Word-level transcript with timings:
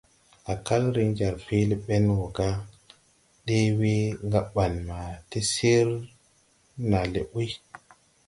Á 0.51 0.53
kal 0.65 0.83
riŋ 0.95 1.09
jar 1.17 1.35
peelé 1.45 1.75
ɓeŋ 1.85 2.03
wɔ 2.17 2.25
ga: 2.37 2.49
«ɗee 3.45 3.67
we 3.79 3.91
gaɓaŋ 4.31 4.73
ma 4.87 4.99
ti 5.29 5.39
sir 5.53 5.87
naa 6.89 7.05
le 7.13 7.21
ɓuy». 7.31 7.49